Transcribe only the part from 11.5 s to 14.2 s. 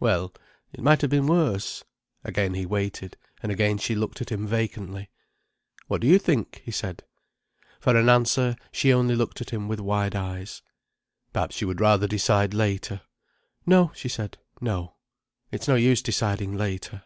you would rather decide later." "No," she